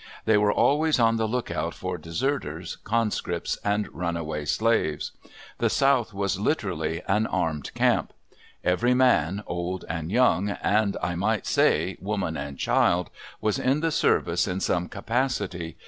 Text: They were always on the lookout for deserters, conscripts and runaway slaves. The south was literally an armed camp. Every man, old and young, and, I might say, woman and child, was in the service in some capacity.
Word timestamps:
They 0.25 0.35
were 0.35 0.51
always 0.51 0.99
on 0.99 1.17
the 1.17 1.27
lookout 1.27 1.75
for 1.75 1.99
deserters, 1.99 2.77
conscripts 2.77 3.59
and 3.63 3.87
runaway 3.93 4.45
slaves. 4.45 5.11
The 5.59 5.69
south 5.69 6.11
was 6.11 6.39
literally 6.39 7.03
an 7.07 7.27
armed 7.27 7.71
camp. 7.75 8.11
Every 8.63 8.95
man, 8.95 9.43
old 9.45 9.85
and 9.87 10.11
young, 10.11 10.49
and, 10.49 10.97
I 11.03 11.13
might 11.13 11.45
say, 11.45 11.97
woman 12.01 12.35
and 12.35 12.57
child, 12.57 13.11
was 13.41 13.59
in 13.59 13.81
the 13.81 13.91
service 13.91 14.47
in 14.47 14.59
some 14.59 14.89
capacity. 14.89 15.77